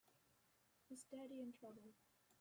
Is 0.89 1.03
Daddy 1.11 1.39
in 1.43 1.53
trouble? 1.53 1.93